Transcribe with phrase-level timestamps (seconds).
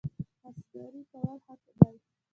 [0.41, 1.71] خاکساري کول ښه دي